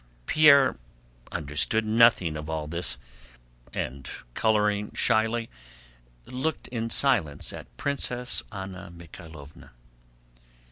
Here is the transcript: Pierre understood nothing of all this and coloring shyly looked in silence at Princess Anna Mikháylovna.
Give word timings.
Pierre 0.25 0.77
understood 1.31 1.85
nothing 1.85 2.35
of 2.35 2.49
all 2.49 2.65
this 2.65 2.97
and 3.71 4.09
coloring 4.33 4.91
shyly 4.95 5.47
looked 6.25 6.67
in 6.69 6.89
silence 6.89 7.53
at 7.53 7.67
Princess 7.77 8.41
Anna 8.51 8.89
Mikháylovna. 8.91 9.69